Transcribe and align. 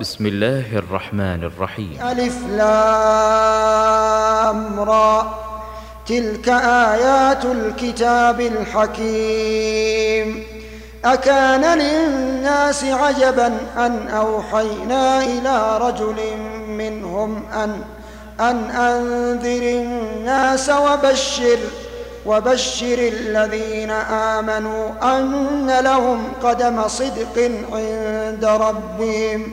بسم 0.00 0.26
الله 0.26 0.78
الرحمن 0.78 1.44
الرحيم. 1.44 1.98
ألف 2.02 2.36
لام 2.50 2.70
را. 4.80 5.34
تلك 6.08 6.48
آيات 6.48 7.44
الكتاب 7.44 8.40
الحكيم. 8.40 10.44
أكان 11.04 11.78
للناس 11.78 12.84
عجبا 12.84 13.58
أن 13.76 14.08
أوحينا 14.08 15.24
إلى 15.24 15.78
رجل 15.78 16.16
منهم 16.68 17.42
أن 17.52 17.82
أن 18.40 18.70
أنذر 18.70 19.62
الناس 19.62 20.70
وبشر 20.70 21.58
وبشر 22.26 22.98
الذين 22.98 23.90
آمنوا 23.90 25.18
أن 25.18 25.70
لهم 25.80 26.32
قدم 26.42 26.88
صدق 26.88 27.50
عند 27.72 28.44
ربهم. 28.44 29.52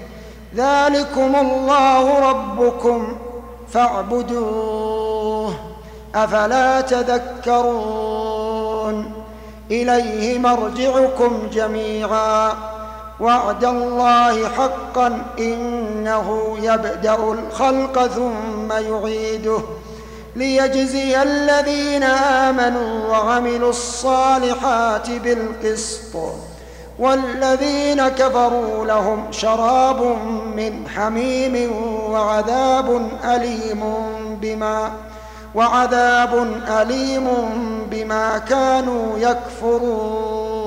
ذلكم 0.55 1.35
الله 1.35 2.19
ربكم 2.29 3.17
فاعبدوه 3.71 5.53
أفلا 6.15 6.81
تذكرون 6.81 8.31
إليه 9.71 10.39
مرجعكم 10.39 11.47
جميعا 11.53 12.53
وعد 13.19 13.65
الله 13.65 14.49
حقا 14.49 15.25
إنه 15.39 16.57
يبدأ 16.61 17.15
الخلق 17.15 18.07
ثم 18.07 18.71
يعيده 18.71 19.59
ليجزي 20.35 21.21
الذين 21.21 22.03
آمنوا 22.03 23.07
وعملوا 23.07 23.69
الصالحات 23.69 25.09
بالقسط 25.09 26.15
والذين 27.01 28.07
كفروا 28.07 28.85
لهم 28.85 29.31
شراب 29.31 30.01
من 30.55 30.87
حميم 30.95 31.71
وعذاب 32.11 33.09
أليم 33.25 33.83
بما 34.41 34.91
وعذاب 35.55 36.47
أليم 36.67 37.27
بما 37.91 38.37
كانوا 38.37 39.17
يكفرون. 39.17 40.61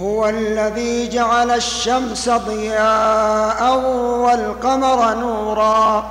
هو 0.00 0.28
الذي 0.28 1.08
جعل 1.08 1.50
الشمس 1.50 2.30
ضياء 2.30 3.78
والقمر 4.18 5.14
نورا 5.14 6.04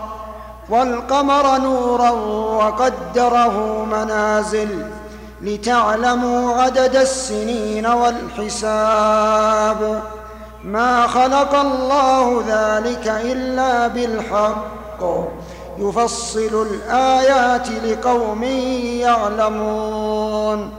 والقمر 0.69 1.57
نورا 1.57 2.09
وقدره 2.57 3.85
منازل 3.91 4.85
لتعلموا 5.41 6.61
عدد 6.61 6.95
السنين 6.95 7.85
والحساب. 7.85 9.41
ما 10.63 11.07
خلق 11.07 11.55
الله 11.55 12.43
ذلك 12.47 13.07
إلا 13.07 13.87
بالحق. 13.87 15.03
يفصل 15.77 16.67
الآيات 16.71 17.69
لقوم 17.69 18.43
يعلمون. 18.99 20.71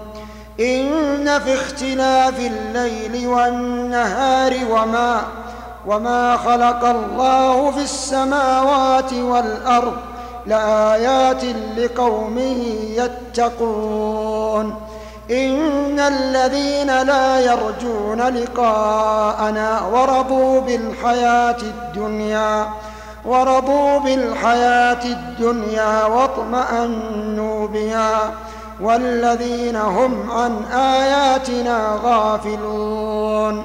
إن 0.60 1.38
في 1.38 1.54
اختلاف 1.54 2.38
الليل 2.38 3.26
والنهار 3.26 4.54
وما 4.70 5.22
وما 5.86 6.36
خلق 6.36 6.84
الله 6.84 7.70
في 7.70 7.82
السماوات 7.82 9.12
والأرض 9.12 9.96
لآيات 10.46 11.42
لقوم 11.76 12.38
يتقون. 12.96 14.74
إن 15.30 16.00
الذين 16.00 17.02
لا 17.02 17.40
يرجون 17.40 18.20
لقاءنا 18.20 19.80
ورضوا 19.92 20.60
بالحياة 20.60 21.56
الدنيا 21.62 22.66
ورضوا 23.24 23.98
بالحياة 23.98 25.04
الدنيا 25.04 26.04
واطمأنوا 26.04 27.68
بها. 27.68 28.32
والذين 28.80 29.76
هم 29.76 30.30
عن 30.30 30.64
آياتنا 30.72 31.98
غافلون. 32.04 33.64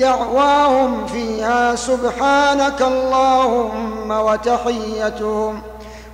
دعواهم 0.00 1.06
فيها 1.06 1.74
سبحانك 1.74 2.82
اللهم 2.82 4.10
وتحيتهم 4.10 5.62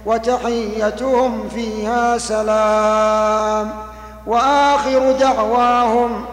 وتحيتهم 0.07 1.49
فيها 1.55 2.19
سلام. 2.19 3.71
وآخر 4.27 5.13
دعواهم 5.13 6.25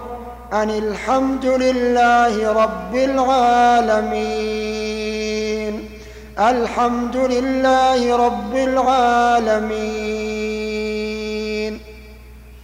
أن 0.53 0.69
الحمد 0.69 1.45
لله 1.45 2.63
رب 2.63 2.95
العالمين. 2.95 4.23
الحمد 6.39 7.15
لله 7.15 8.15
رب 8.25 8.55
العالمين. 8.55 10.32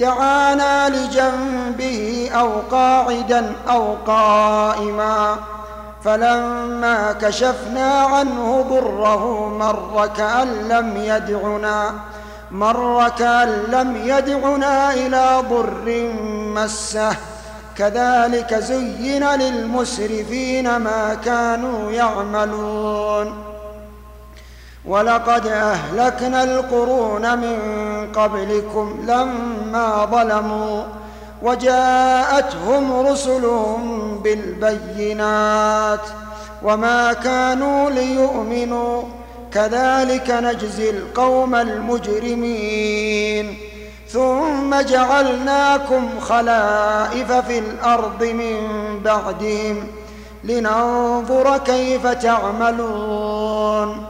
دعانا 0.00 0.88
لجنبه 0.88 2.30
أو 2.34 2.50
قاعدا 2.70 3.52
أو 3.70 3.94
قائما 4.06 5.36
فلما 6.04 7.12
كشفنا 7.12 7.90
عنه 7.90 8.66
ضره 8.70 9.48
مر 9.48 10.10
كأن 10.16 10.68
لم 10.68 10.96
يدعنا 10.96 11.92
مر 12.50 13.08
كأن 13.18 13.48
لم 13.48 13.96
يدعنا 13.96 14.94
إلى 14.94 15.42
ضر 15.50 16.12
مسه. 16.54 17.16
كذلك 17.76 18.54
زين 18.54 19.24
للمسرفين 19.24 20.76
ما 20.76 21.14
كانوا 21.24 21.92
يعملون. 21.92 23.34
ولقد 24.84 25.46
أهلكنا 25.46 26.44
القرون 26.44 27.38
من 27.38 27.58
قبلكم 28.12 29.04
لما 29.06 29.59
ظلموا 30.12 30.82
وجاءتهم 31.42 33.06
رسلهم 33.06 34.18
بالبينات 34.18 36.00
وما 36.62 37.12
كانوا 37.12 37.90
ليؤمنوا 37.90 39.02
كذلك 39.52 40.30
نجزي 40.30 40.90
القوم 40.90 41.54
المجرمين 41.54 43.56
ثم 44.08 44.80
جعلناكم 44.80 46.08
خلائف 46.20 47.32
في 47.32 47.58
الأرض 47.58 48.24
من 48.24 48.56
بعدهم 49.04 49.86
لننظر 50.44 51.58
كيف 51.58 52.06
تعملون 52.06 54.09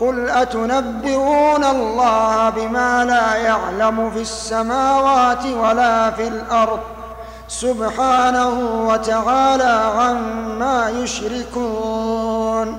قل 0.00 0.30
أتنبئون 0.30 1.64
الله 1.64 2.50
بما 2.50 3.04
لا 3.04 3.34
يعلم 3.36 4.10
في 4.10 4.20
السماوات 4.20 5.46
ولا 5.46 6.10
في 6.10 6.28
الأرض 6.28 6.80
سبحانه 7.48 8.48
وتعالى 8.88 9.90
عما 9.98 10.90
يشركون 10.90 12.78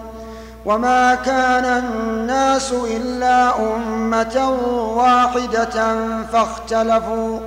وما 0.66 1.16
كان 1.16 1.66
الناس 1.66 2.72
إلا 2.72 3.60
أمة 3.76 4.50
واحدة 4.96 5.96
فاختلفوا 6.34 7.40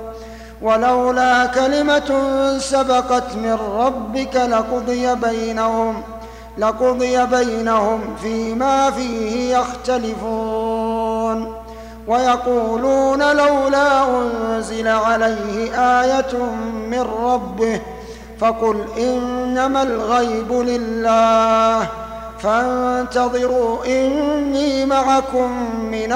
ولولا 0.61 1.45
كلمة 1.45 2.11
سبقت 2.59 3.35
من 3.35 3.57
ربك 3.77 4.35
لقضي 4.35 5.15
بينهم 5.15 6.01
لقضي 6.61 7.25
بينهم 7.25 7.99
فيما 8.21 8.91
فيه 8.91 9.57
يختلفون. 9.57 11.37
ويقولون 12.07 13.35
لولا 13.37 14.19
أنزل 14.21 14.87
عليه 14.87 15.75
آية 16.01 16.33
من 16.89 17.01
ربه 17.23 17.81
فقل 18.39 18.85
إنما 18.97 19.83
الغيب 19.83 20.51
لله 20.51 21.87
فانتظروا 22.39 23.85
إني 23.85 24.85
معكم 24.85 25.51
من 25.91 26.11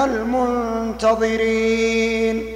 المنتظرين. 1.16 2.55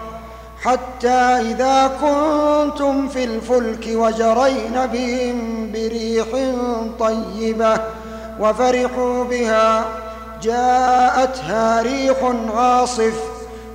حتى 0.63 1.09
إذا 1.41 1.91
كنتم 2.01 3.07
في 3.07 3.23
الفلك 3.23 3.87
وجرين 3.93 4.85
بهم 4.93 5.69
بريح 5.73 6.27
طيبة 6.99 7.77
وفرحوا 8.39 9.23
بها 9.23 9.85
جاءتها 10.41 11.81
ريح 11.81 12.17
عاصف 12.55 13.13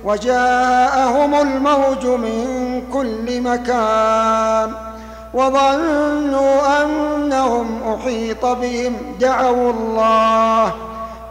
وجاءهم 0.03 1.35
الموج 1.35 2.05
من 2.05 2.83
كل 2.93 3.41
مكان 3.41 4.71
وظنوا 5.33 6.83
أنهم 6.83 7.79
أحيط 7.93 8.45
بهم 8.45 8.95
دعوا 9.19 9.71
الله 9.71 10.73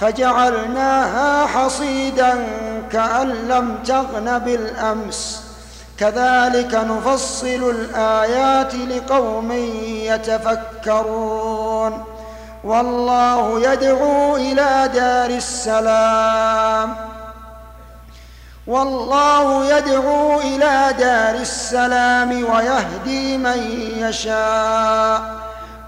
فجعلناها 0.00 1.46
حصيدا 1.46 2.46
كأن 2.92 3.28
لم 3.28 3.78
تغن 3.86 4.38
بالأمس. 4.38 5.42
كذلك 5.98 6.74
نفصل 6.74 7.46
الآيات 7.46 8.74
لقوم 8.74 9.52
يتفكرون. 9.84 12.04
والله 12.64 13.72
يدعو 13.72 14.36
إلى 14.36 14.90
دار 14.94 15.30
السلام. 15.30 16.96
والله 18.66 19.76
يدعو 19.76 20.40
إلى 20.40 20.94
دار 20.98 21.34
السلام 21.34 22.30
ويهدي 22.30 23.38
من 23.38 23.88
يشاء. 23.96 25.39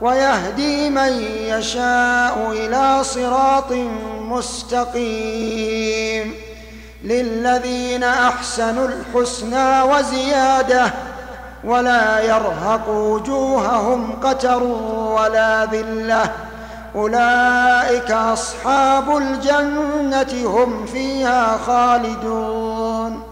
ويهدي 0.02 0.90
من 0.90 1.22
يشاء 1.42 2.50
إلى 2.50 3.04
صراط 3.04 3.72
مستقيم. 4.20 6.34
للذين 7.04 8.04
أحسنوا 8.04 8.88
الحسنى 8.88 9.82
وزيادة 9.82 10.92
ولا 11.64 12.20
يرهق 12.20 12.88
وجوههم 12.88 14.12
قتر 14.22 14.62
ولا 14.92 15.64
ذلة. 15.64 16.30
أولئك 16.94 18.10
أصحاب 18.10 19.16
الجنة 19.16 20.46
هم 20.46 20.86
فيها 20.86 21.58
خالدون. 21.66 23.31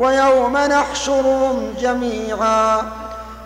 ويوم 0.00 0.56
نحشرهم 0.56 1.74
جميعا. 1.80 2.82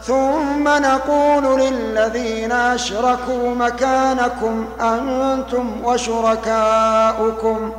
ثم 0.02 0.68
نقول 0.68 1.60
للذين 1.60 2.52
أشركوا 2.52 3.54
مكانكم 3.54 4.64
أنتم 4.80 5.70
وشركاؤكم. 5.84 7.72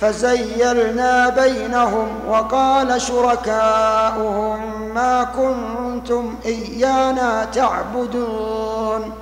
فزيلنا 0.00 1.28
بينهم 1.28 2.08
وقال 2.28 3.02
شركاؤهم 3.02 4.60
ما 4.94 5.26
كنتم 5.36 6.34
إيانا 6.46 7.44
تعبدون. 7.44 9.12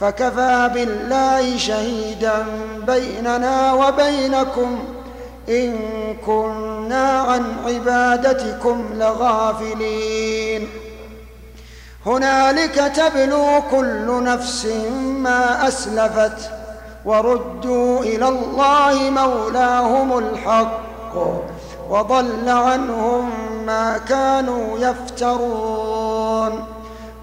فكفى 0.00 0.70
بالله 0.74 1.56
شهيدا 1.56 2.46
بيننا 2.86 3.72
وبينكم. 3.72 4.78
إن 5.50 5.76
كنا 6.26 7.20
عن 7.20 7.44
عبادتكم 7.66 8.84
لغافلين. 8.94 10.68
هنالك 12.06 12.92
تبلو 12.96 13.62
كل 13.70 14.24
نفس 14.24 14.66
ما 15.18 15.68
أسلفت 15.68 16.50
وردوا 17.04 18.00
إلى 18.00 18.28
الله 18.28 19.10
مولاهم 19.10 20.18
الحق 20.18 21.14
وضل 21.90 22.48
عنهم 22.48 23.30
ما 23.66 23.98
كانوا 23.98 24.78
يفترون. 24.78 26.64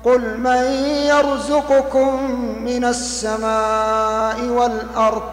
قل 0.06 0.38
من 0.38 0.64
يرزقكم 1.08 2.32
من 2.66 2.86
السماء 2.86 4.46
والأرض 4.46 5.24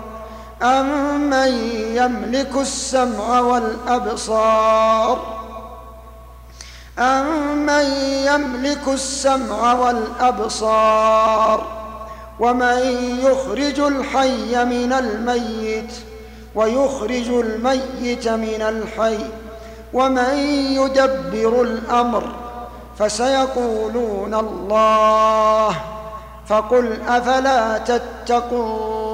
امن 0.62 1.48
يملك 1.96 2.56
السمع 2.56 3.40
والأبصار؟ 3.40 5.18
امن 6.98 7.84
يملك 8.26 8.88
السمع 8.88 9.72
والأبصار؟ 9.72 11.66
ومن 12.40 12.78
يخرج 13.22 13.80
الحي 13.80 14.64
من 14.64 14.92
الميت؟ 14.92 15.94
ويخرج 16.54 17.28
الميت 17.28 18.28
من 18.28 18.62
الحي؟ 18.62 19.18
ومن 19.92 20.38
يدبر 20.78 21.62
الأمر؟ 21.62 22.32
فسيقولون 22.98 24.34
الله. 24.34 25.76
فقل 26.46 26.98
أفلا 27.08 27.78
تتقون؟ 27.78 29.13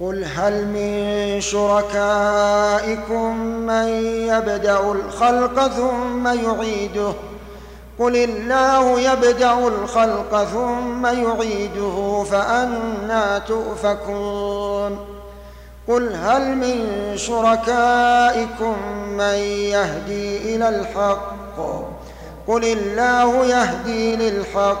قل 0.00 0.24
هل 0.24 0.66
من 0.66 1.40
شركائكم 1.40 3.36
من 3.36 3.88
يبدأ 4.28 4.80
الخلق 4.80 5.68
ثم 5.68 6.26
يعيده 6.26 7.12
ۖ؟ 7.12 7.14
قل 8.00 8.16
الله 8.16 9.00
يبدأ 9.00 9.68
الخلق 9.68 10.44
ثم 10.44 11.06
يعيده 11.06 12.24
فانى 12.30 13.40
تؤفكون. 13.48 14.98
قل 15.88 16.14
هل 16.14 16.56
من 16.56 17.12
شركائكم 17.16 18.76
من 19.08 19.34
يهدي 19.74 20.56
إلى 20.56 20.68
الحق؟ 20.68 21.56
قل 22.48 22.64
الله 22.64 23.46
يهدي 23.46 24.16
للحق. 24.16 24.80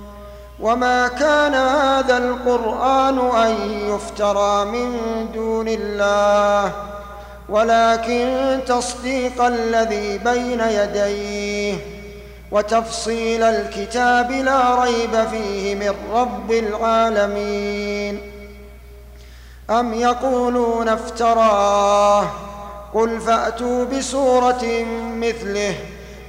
وما 0.61 1.07
كان 1.07 1.53
هذا 1.53 2.17
القران 2.17 3.19
ان 3.19 3.55
يفترى 3.89 4.65
من 4.65 4.97
دون 5.33 5.67
الله 5.67 6.71
ولكن 7.49 8.59
تصديق 8.67 9.41
الذي 9.41 10.17
بين 10.17 10.59
يديه 10.59 11.77
وتفصيل 12.51 13.43
الكتاب 13.43 14.31
لا 14.31 14.83
ريب 14.83 15.27
فيه 15.31 15.75
من 15.75 15.95
رب 16.13 16.51
العالمين 16.51 18.21
ام 19.69 19.93
يقولون 19.93 20.89
افتراه 20.89 22.25
قل 22.93 23.19
فاتوا 23.19 23.85
بسوره 23.85 24.85
مثله 25.15 25.75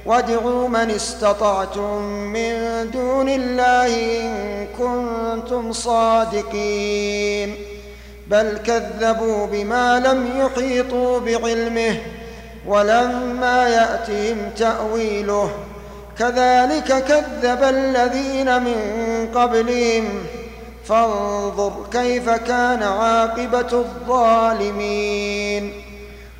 وادعوا 0.05 0.67
من 0.67 0.91
استطعتم 0.91 2.03
من 2.03 2.53
دون 2.91 3.29
الله 3.29 4.21
إن 4.21 4.67
كنتم 4.77 5.71
صادقين. 5.71 7.55
بل 8.27 8.57
كذبوا 8.57 9.45
بما 9.45 9.99
لم 9.99 10.29
يحيطوا 10.39 11.19
بعلمه 11.19 11.97
ولما 12.67 13.69
يأتهم 13.69 14.37
تأويله. 14.57 15.51
كذلك 16.19 17.03
كذب 17.03 17.63
الذين 17.63 18.63
من 18.63 18.79
قبلهم. 19.35 20.25
فانظر 20.85 21.73
كيف 21.91 22.29
كان 22.29 22.83
عاقبة 22.83 23.73
الظالمين. 23.73 25.73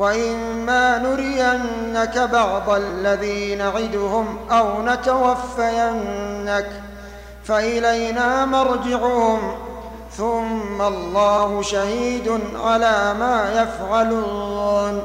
وإما 0.00 0.98
نرينك 0.98 2.18
بعض 2.18 2.70
الذي 2.70 3.54
نعدهم 3.54 4.38
أو 4.50 4.82
نتوفينك 4.82 6.66
فإلينا 7.44 8.44
مرجعهم 8.44 9.38
ثم 10.16 10.82
الله 10.82 11.62
شهيد 11.62 12.40
على 12.64 13.14
ما 13.18 13.62
يفعلون 13.62 15.02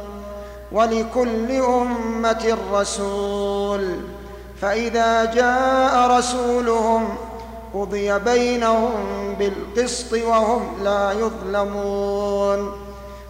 ولكل 0.72 1.52
أمة 1.52 2.58
رسول 2.74 4.00
فإذا 4.62 5.26
جاء 5.26 6.18
رسولهم 6.18 7.16
قضي 7.74 8.20
بينهم 8.20 8.94
بالقسط 9.40 10.14
وهم 10.14 10.84
لا 10.84 11.12
يظلمون 11.12 12.85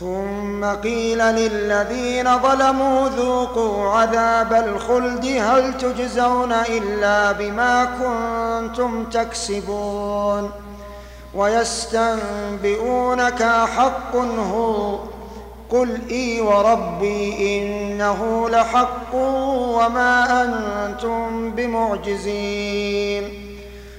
ثم 0.00 0.64
قيل 0.64 1.18
للذين 1.18 2.38
ظلموا 2.38 3.08
ذوقوا 3.08 3.90
عذاب 3.90 4.52
الخلد 4.52 5.24
هل 5.24 5.78
تجزون 5.78 6.52
إلا 6.52 7.32
بما 7.32 7.84
كنتم 7.84 9.04
تكسبون؟ 9.04 10.50
ويستنبئونك 11.34 13.42
حق 13.76 14.16
هو 14.52 14.98
قل 15.70 15.98
إي 16.10 16.40
وربي 16.40 17.58
إنه 17.58 18.48
لحق 18.48 19.14
وما 19.14 20.44
أنتم 20.44 21.50
بمعجزين. 21.50 23.45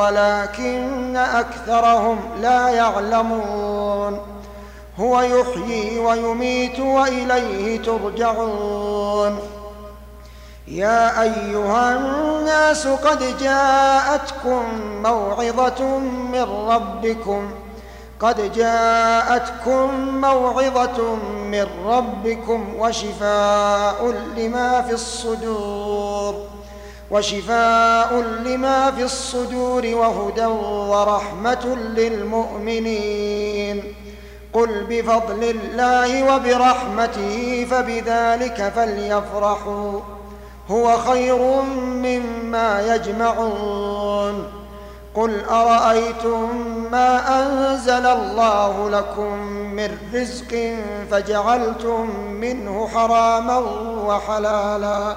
ولكن 0.00 1.16
أكثرهم 1.16 2.18
لا 2.42 2.68
يعلمون. 2.68 4.20
هو 4.98 5.20
يحيي 5.20 5.98
ويميت 5.98 6.80
وإليه 6.80 7.82
ترجعون. 7.82 9.38
يا 10.68 11.22
أيها 11.22 11.96
الناس 11.96 12.86
قد 12.86 13.38
جاءتكم 13.40 14.62
موعظة 15.02 15.98
من 16.08 16.46
ربكم. 16.68 17.50
قد 18.20 18.52
جاءتكم 18.52 19.90
موعظة 20.20 21.14
من 21.24 21.66
ربكم 21.86 22.74
وشفاء 22.78 24.14
لما 24.36 24.82
في 24.82 24.92
الصدور. 24.92 26.59
وشفاء 27.10 28.24
لما 28.44 28.90
في 28.90 29.02
الصدور 29.02 29.86
وهدى 29.86 30.46
ورحمة 30.90 31.76
للمؤمنين. 31.76 33.82
قل 34.52 34.86
بفضل 34.88 35.44
الله 35.44 36.34
وبرحمته 36.34 37.66
فبذلك 37.70 38.72
فليفرحوا. 38.76 40.00
هو 40.70 40.98
خير 40.98 41.62
مما 41.78 42.94
يجمعون. 42.94 44.52
قل 45.14 45.44
أرأيتم 45.44 46.48
ما 46.92 47.42
أنزل 47.42 48.06
الله 48.06 48.90
لكم 48.90 49.38
من 49.48 49.98
رزق 50.14 50.74
فجعلتم 51.10 52.10
منه 52.30 52.88
حراما 52.88 53.58
وحلالا. 54.06 55.16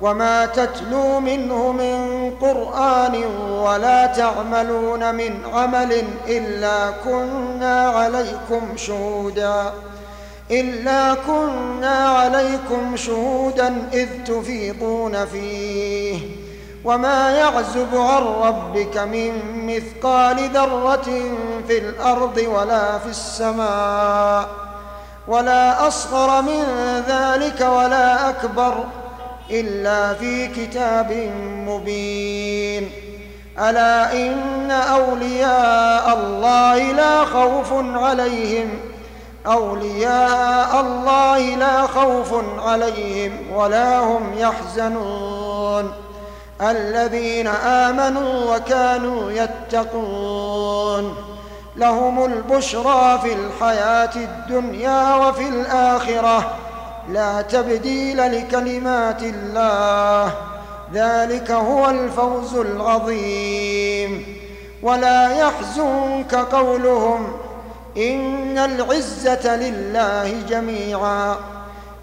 وما 0.00 0.46
تتلو 0.46 1.20
منه 1.20 1.72
من 1.72 2.30
قرآن 2.40 3.24
ولا 3.50 4.06
تعملون 4.06 5.14
من 5.14 5.40
عمل 5.52 6.04
إلا 6.28 6.90
كنا 7.04 7.88
عليكم 7.88 8.76
شهودا 8.76 9.72
إلا 10.50 11.14
كنا 11.14 12.08
عليكم 12.08 12.96
شهودا 12.96 13.88
إذ 13.92 14.08
تفيضون 14.26 15.24
فيه. 15.24 16.20
وما 16.84 17.30
يعزب 17.30 17.96
عن 17.96 18.22
ربك 18.22 18.98
من 18.98 19.32
مثقال 19.66 20.50
ذرة 20.50 21.10
في 21.68 21.78
الأرض 21.78 22.44
ولا 22.46 22.98
في 22.98 23.06
السماء 23.06 24.48
ولا 25.28 25.88
أصغر 25.88 26.42
من 26.42 26.64
ذلك 27.08 27.60
ولا 27.60 28.28
أكبر. 28.28 28.84
إلا 29.50 30.14
في 30.14 30.46
كتاب 30.46 31.30
مبين. 31.66 32.90
ألا 33.58 34.12
إن 34.12 34.70
أولياء 34.70 36.18
الله 36.18 36.92
لا 36.92 37.24
خوف 37.24 37.72
عليهم. 37.72 38.68
أولياء 39.46 40.80
الله 40.80 41.38
لا 41.38 41.86
خوف 41.86 42.34
عليهم 42.58 43.52
ولا 43.54 43.98
هم 43.98 44.34
يحزنون. 44.38 45.92
الذين 46.62 47.46
آمنوا 47.46 48.56
وكانوا 48.56 49.30
يتقون. 49.30 51.16
لهم 51.76 52.24
البشرى 52.24 53.18
في 53.22 53.32
الحياة 53.32 54.16
الدنيا 54.16 55.14
وفي 55.14 55.48
الآخرة. 55.48 56.56
لا 57.12 57.42
تبديل 57.42 58.16
لكلمات 58.16 59.22
الله. 59.22 60.34
ذلك 60.94 61.50
هو 61.50 61.90
الفوز 61.90 62.54
العظيم. 62.54 64.38
ولا 64.82 65.38
يحزنك 65.38 66.34
قولهم 66.34 67.32
إن 67.96 68.58
العزة 68.58 69.56
لله 69.56 70.42
جميعا. 70.48 71.36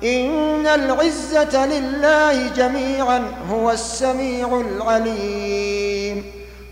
إن 0.04 0.68
العزة 0.68 1.66
لله 1.66 2.48
جميعا 2.48 3.24
هو 3.52 3.72
السميع 3.72 4.64
العليم. 4.68 6.26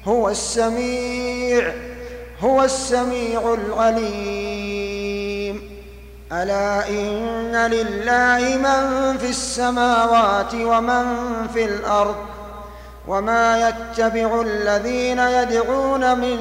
هو 0.05 0.29
السميع 0.29 1.73
هو 2.41 2.63
السميع 2.63 3.53
العليم. 3.53 4.52
ألا 6.33 6.89
إن 6.89 7.55
لله 7.55 8.57
من 8.57 9.17
في 9.17 9.29
السماوات 9.29 10.53
ومن 10.55 11.05
في 11.53 11.65
الأرض 11.65 12.15
وما 13.07 13.69
يتبع 13.69 14.41
الذين 14.41 15.19
يدعون 15.19 16.19
من 16.19 16.37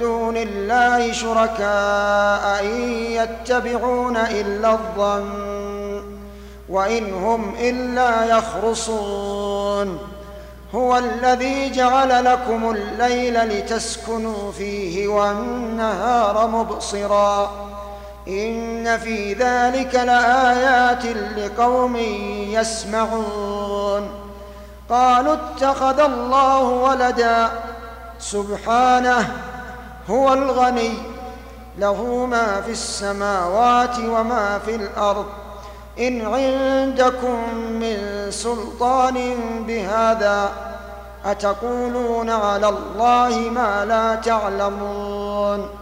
دون 0.00 0.36
الله 0.36 1.12
شركاء 1.12 2.64
إن 2.64 2.80
يتبعون 2.92 4.16
إلا 4.16 4.72
الظن 4.72 6.04
وإن 6.68 7.14
هم 7.14 7.54
إلا 7.60 8.24
يخرصون 8.24 9.98
هو 10.74 10.98
الذي 10.98 11.70
جعل 11.70 12.24
لكم 12.24 12.70
الليل 12.70 13.44
لتسكنوا 13.44 14.52
فيه 14.52 15.08
والنهار 15.08 16.48
مبصرا 16.48 17.72
إن 18.28 18.98
في 18.98 19.32
ذلك 19.32 19.94
لآيات 19.94 21.06
لقوم 21.36 21.96
يسمعون. 22.50 24.10
قالوا 24.90 25.34
اتخذ 25.34 26.00
الله 26.00 26.62
ولدا. 26.62 27.48
سبحانه 28.18 29.36
هو 30.10 30.32
الغني. 30.32 30.92
له 31.78 32.26
ما 32.30 32.60
في 32.60 32.70
السماوات 32.70 33.98
وما 33.98 34.58
في 34.66 34.74
الأرض. 34.74 35.26
إن 35.98 36.26
عندكم 36.26 37.54
من 37.54 38.26
سلطان 38.30 39.34
بهذا 39.66 40.50
أتقولون 41.24 42.30
على 42.30 42.68
الله 42.68 43.50
ما 43.50 43.84
لا 43.84 44.14
تعلمون. 44.14 45.81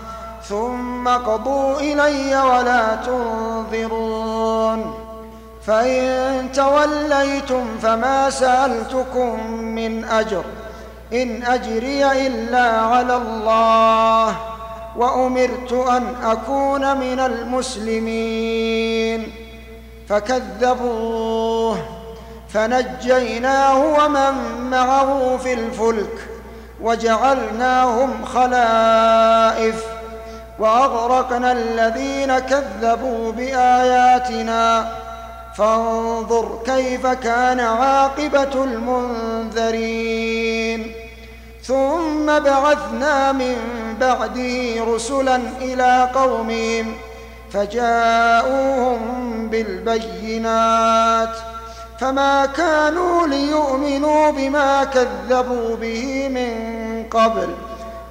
ثم 0.51 1.07
قضوا 1.07 1.79
إلي 1.79 2.41
ولا 2.41 2.95
تنظرون. 2.95 4.93
فإن 5.67 6.51
توليتم 6.51 7.65
فما 7.81 8.29
سألتكم 8.29 9.53
من 9.53 10.05
أجر. 10.05 10.43
إن 11.13 11.43
أجري 11.43 12.27
إلا 12.27 12.81
على 12.81 13.17
الله. 13.17 14.35
وأمرت 14.97 15.73
أن 15.73 16.15
أكون 16.23 16.97
من 16.97 17.19
المسلمين. 17.19 19.31
فكذبوه. 20.09 21.77
فنجيناه 22.53 23.77
ومن 23.77 24.61
معه 24.71 25.37
في 25.37 25.53
الفلك. 25.53 26.29
وجعلناهم 26.81 28.25
خلائف. 28.25 29.90
وأغرقنا 30.61 31.51
الذين 31.51 32.39
كذبوا 32.39 33.31
بآياتنا. 33.31 34.91
فانظر 35.57 36.59
كيف 36.65 37.07
كان 37.07 37.59
عاقبة 37.59 38.63
المنذرين. 38.63 40.91
ثم 41.63 42.25
بعثنا 42.25 43.31
من 43.31 43.55
بعده 44.01 44.85
رسلا 44.95 45.39
إلى 45.61 46.09
قومهم 46.15 46.95
فجاءوهم 47.53 49.01
بالبينات. 49.49 51.35
فما 51.99 52.45
كانوا 52.45 53.27
ليؤمنوا 53.27 54.31
بما 54.31 54.83
كذبوا 54.83 55.75
به 55.75 56.29
من 56.29 56.53
قبل. 57.11 57.49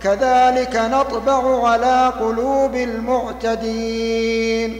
كذلك 0.02 0.76
نطبع 0.76 1.68
على 1.68 2.12
قلوب 2.20 2.74
المعتدين. 2.74 4.78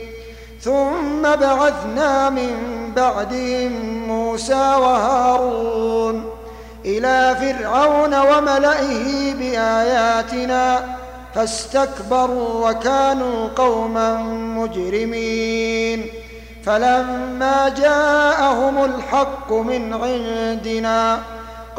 ثم 0.61 1.23
بعثنا 1.23 2.31
من 2.31 2.55
بعدهم 2.97 3.73
موسى 4.09 4.55
وهارون 4.55 6.31
إلى 6.85 7.37
فرعون 7.41 8.15
وملئه 8.15 9.35
بآياتنا 9.35 10.97
فاستكبروا 11.35 12.71
وكانوا 12.71 13.49
قوما 13.57 14.23
مجرمين. 14.33 16.07
فلما 16.65 17.69
جاءهم 17.69 18.85
الحق 18.85 19.53
من 19.53 19.95
عندنا 19.95 21.21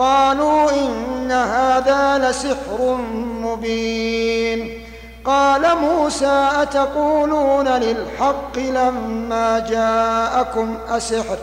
قالوا 0.01 0.71
إن 0.71 1.31
هذا 1.31 2.17
لسحر 2.17 2.97
مبين. 3.41 4.83
قال 5.25 5.77
موسى 5.77 6.49
أتقولون 6.61 7.67
للحق 7.67 8.57
لما 8.57 9.59
جاءكم 9.69 10.77
أسحر 10.89 11.37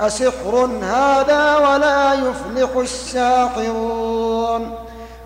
أسحر 0.00 0.70
هذا 0.82 1.56
ولا 1.56 2.12
يفلح 2.14 2.76
الساحرون. 2.76 4.74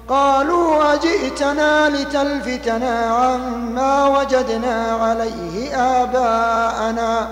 قالوا 0.09 0.95
أجئتنا 0.95 1.89
لتلفتنا 1.89 3.07
عما 3.07 4.07
وجدنا 4.19 4.93
عليه 5.01 5.77
آباءنا. 5.77 7.29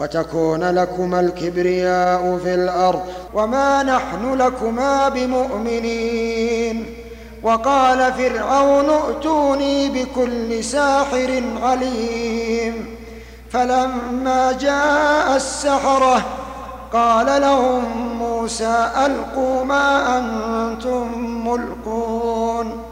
وتكون 0.00 0.64
لكما 0.64 1.20
الكبرياء 1.20 2.38
في 2.44 2.54
الأرض 2.54 3.00
وما 3.34 3.82
نحن 3.82 4.34
لكما 4.34 5.08
بمؤمنين. 5.08 6.86
وقال 7.42 8.12
فرعون 8.12 8.90
ائتوني 8.90 9.88
بكل 9.88 10.64
ساحر 10.64 11.42
عليم. 11.62 12.96
فلما 13.50 14.52
جاء 14.60 15.36
السحرة 15.36 16.22
قال 16.92 17.40
لهم 17.40 18.16
موسى 18.18 18.90
ألقوا 19.06 19.64
ما 19.64 20.18
أنتم 20.18 21.18
ملقون. 21.48 22.89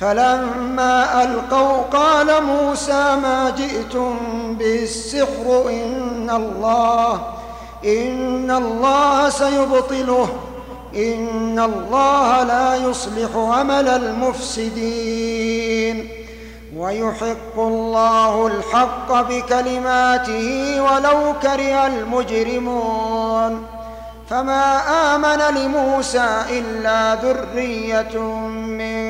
فلما 0.00 1.24
ألقوا 1.24 1.82
قال 1.82 2.44
موسى 2.44 3.16
ما 3.22 3.52
جئتم 3.56 4.16
به 4.58 4.82
السحر 4.82 5.64
إن 5.68 6.30
الله 6.30 7.20
إن 7.84 8.50
الله 8.50 9.30
سيبطله. 9.30 10.28
إن 10.94 11.58
الله 11.58 12.42
لا 12.42 12.76
يصلح 12.76 13.36
عمل 13.36 13.88
المفسدين. 13.88 15.28
ويحق 16.76 17.58
الله 17.58 18.46
الحق 18.46 19.12
بكلماته 19.12 20.80
ولو 20.82 21.34
كره 21.42 21.86
المجرمون. 21.86 23.66
فما 24.30 24.80
آمن 25.14 25.56
لموسى 25.56 26.42
إلا 26.50 27.14
ذرية 27.14 28.18
من 28.18 29.09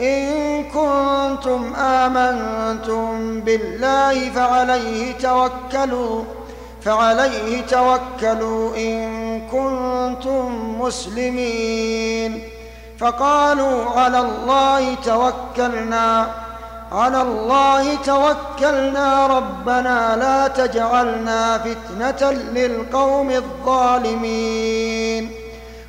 إن 0.00 0.64
كنتم 0.64 1.74
آمنتم 1.74 3.40
بالله 3.40 4.30
فعليه 4.30 5.12
توكلوا 5.12 6.24
فعليه 6.82 7.66
توكلوا 7.66 8.76
إن 8.76 9.40
كنتم 9.52 10.80
مسلمين. 10.80 12.42
فقالوا 12.98 13.90
على 13.90 14.20
الله 14.20 14.94
توكلنا 14.94 16.30
على 16.92 17.22
الله 17.22 17.94
توكلنا 17.94 19.26
ربنا 19.26 20.16
لا 20.16 20.48
تجعلنا 20.48 21.58
فتنة 21.58 22.30
للقوم 22.30 23.30
الظالمين. 23.30 25.30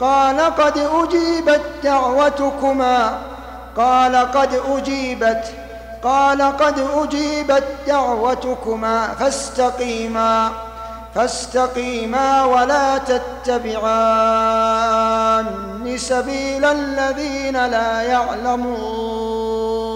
قال 0.00 0.40
قد 0.40 0.78
أجيبت 0.78 1.62
دعوتكما. 1.84 3.18
قال 3.76 4.16
قد 4.16 4.60
أجيبت. 4.68 5.44
قال 6.02 6.42
قد 6.42 6.88
أجيبت 6.94 7.64
دعوتكما. 7.86 9.08
فاستقيما. 9.20 10.50
فاستقيما 11.14 12.44
ولا 12.44 12.98
تتبعان 12.98 13.76
سبيل 15.96 16.64
الذين 16.64 17.66
لا 17.66 18.02
يعلمون. 18.02 19.95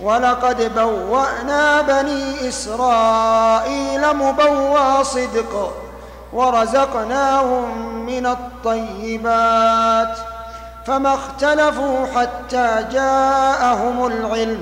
ولقد 0.00 0.74
بوأنا 0.74 1.80
بني 1.80 2.48
إسرائيل 2.48 4.16
مبوى 4.16 5.04
صدق 5.04 5.72
ورزقناهم 6.32 7.96
من 8.06 8.26
الطيبات 8.26 10.18
فما 10.86 11.14
اختلفوا 11.14 12.06
حتى 12.06 12.84
جاءهم 12.92 14.06
العلم 14.06 14.60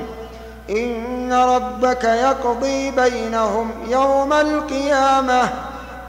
إن 0.71 1.33
ربك 1.33 2.05
يقضي 2.05 2.91
بينهم 2.91 3.71
يوم 3.89 4.33
القيامة 4.33 5.49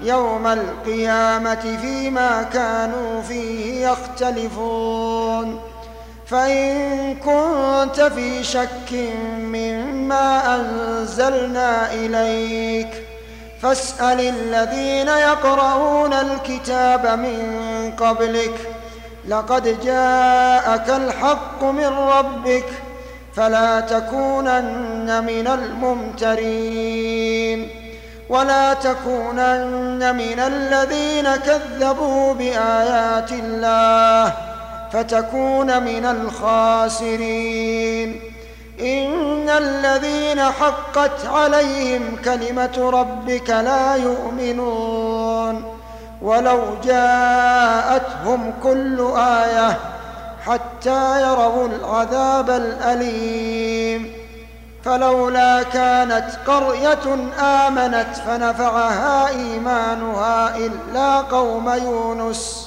يوم 0.02 0.48
القيامة 0.48 1.78
فيما 1.82 2.44
كانوا 2.44 3.22
فيه 3.22 3.88
يختلفون 3.90 5.67
فإن 6.30 7.16
كنت 7.16 8.02
في 8.02 8.44
شك 8.44 8.94
مما 9.40 10.56
أنزلنا 10.56 11.94
إليك 11.94 12.90
فاسأل 13.62 14.20
الذين 14.20 15.08
يقرؤون 15.08 16.14
الكتاب 16.14 17.20
من 17.20 17.94
قبلك 17.98 18.54
لقد 19.28 19.82
جاءك 19.84 20.90
الحق 20.90 21.64
من 21.64 21.88
ربك 21.88 22.66
فلا 23.36 23.80
تكونن 23.80 25.24
من 25.24 25.48
الممترين. 26.28 27.70
ولا 28.30 28.74
تكونن 28.74 30.16
من 30.16 30.40
الذين 30.40 31.36
كذبوا 31.36 32.34
بآيات 32.34 33.32
الله. 33.32 34.47
فتكون 34.92 35.84
من 35.84 36.06
الخاسرين. 36.06 38.20
إن 38.80 39.50
الذين 39.50 40.42
حقت 40.42 41.26
عليهم 41.26 42.16
كلمة 42.26 42.90
ربك 42.94 43.50
لا 43.50 43.96
يؤمنون. 43.96 45.74
ولو 46.22 46.60
جاءتهم 46.84 48.54
كل 48.64 49.12
آية 49.18 49.78
حتى 50.46 51.22
يروا 51.22 51.68
العذاب 51.68 52.50
الأليم. 52.50 54.12
فلولا 54.86 55.64
كانت 55.64 56.26
قرية 56.48 57.16
آمنت 57.40 58.16
فنفعها 58.28 59.28
إيمانها 59.28 60.58
إلا 60.58 61.18
قوم 61.18 61.70
يونس. 61.70 62.67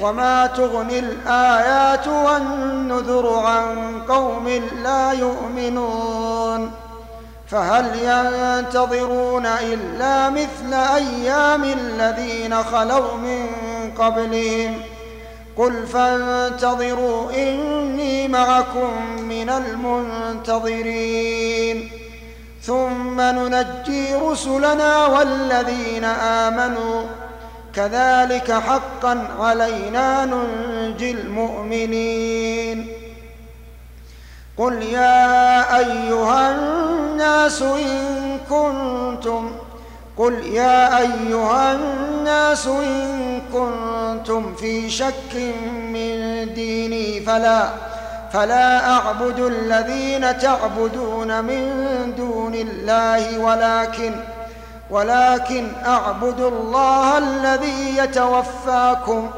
وما 0.00 0.46
تغني 0.46 0.98
الآيات 0.98 2.08
والنذر 2.08 3.34
عن 3.34 4.02
قوم 4.08 4.48
لا 4.82 5.12
يؤمنون 5.12 6.70
فهل 7.48 7.86
ينتظرون 8.02 9.46
إلا 9.46 10.30
مثل 10.30 10.74
أيام 10.74 11.64
الذين 11.64 12.62
خلوا 12.62 13.16
من 13.16 13.46
قبلهم 13.98 14.80
قل 15.56 15.86
فانتظروا 15.86 17.30
إني 17.32 18.28
معكم 18.28 19.20
من 19.28 19.50
المنتظرين 20.50 21.90
ثم 22.62 23.20
ننجي 23.20 24.14
رسلنا 24.14 25.06
والذين 25.06 26.04
آمنوا 26.04 27.02
كذلك 27.74 28.52
حقا 28.52 29.28
علينا 29.40 30.24
ننجي 30.24 31.10
المؤمنين. 31.10 32.86
قل 34.58 34.82
يا 34.82 35.78
أيها 35.78 36.50
الناس 36.50 37.62
إن 37.62 38.38
كنتم 38.50 39.50
قل 40.16 40.32
يا 40.46 40.98
أيها 40.98 41.72
الناس 41.72 42.66
إن 42.66 43.40
كنتم 43.52 44.54
في 44.54 44.90
شك 44.90 45.34
من 45.92 46.54
ديني 46.54 47.20
فلا 47.20 47.70
فلا 48.32 48.90
أعبد 48.90 49.38
الذين 49.38 50.38
تعبدون 50.38 51.44
من 51.44 51.64
دون 52.16 52.54
الله 52.54 53.38
ولكن 53.38 54.12
ولكن 54.92 55.68
أعبد 55.86 56.40
الله 56.40 57.18
الذي 57.18 57.96
يتوفاكم. 57.96 59.30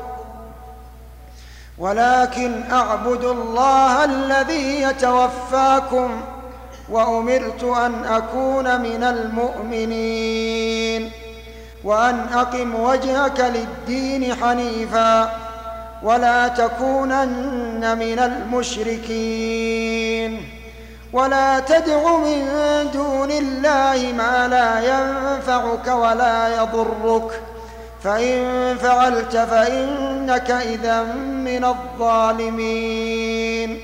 ولكن 1.79 2.73
أعبد 2.73 3.25
الله 3.25 4.05
الذي 4.05 4.83
يتوفاكم. 4.83 6.21
وأمرت 6.91 7.65
أن 7.65 8.05
أكون 8.05 8.81
من 8.81 9.05
المؤمنين. 9.05 11.11
وأن 11.85 12.27
أقم 12.35 12.75
وجهك 12.75 13.41
للدين 13.41 14.35
حنيفا. 14.35 15.33
ولا 16.03 16.49
تكونن 16.49 17.99
من 17.99 18.19
المشركين. 18.19 20.54
ولا 21.15 21.61
تدع 21.61 22.17
من 22.17 22.49
دون 22.93 23.31
الله 23.31 24.13
ما 24.17 24.49
لا 24.49 24.81
ينفعك 24.81 25.87
ولا 25.87 26.63
يضرك. 26.63 27.41
فإن 28.05 28.77
فعلت 28.83 29.37
فإنك 29.37 30.51
إذا 30.51 31.03
من 31.27 31.65
الظالمين. 31.65 33.81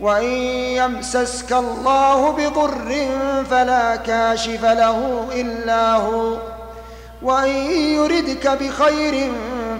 وإن 0.00 0.32
يمسسك 0.80 1.52
الله 1.52 2.30
بضر 2.30 3.08
فلا 3.50 3.96
كاشف 3.96 4.64
له 4.64 5.28
إلا 5.32 5.92
هو. 5.92 6.36
وإن 7.22 7.56
يردك 7.70 8.48
بخير 8.48 9.32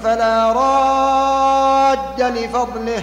فلا 0.03 0.53
راد 0.53 2.23
لفضله. 2.23 3.03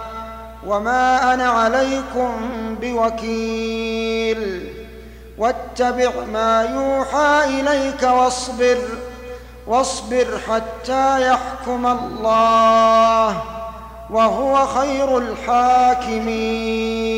وما 0.65 1.33
أنا 1.33 1.49
عليكم 1.49 2.31
بوكيل 2.81 4.73
واتبع 5.37 6.11
ما 6.33 6.61
يوحى 6.63 7.43
اليك 7.45 8.03
واصبر 8.03 8.77
واصبر 9.67 10.39
حتى 10.49 11.27
يحكم 11.27 11.85
الله 11.87 13.43
وهو 14.09 14.65
خير 14.67 15.17
الحاكمين 15.17 17.11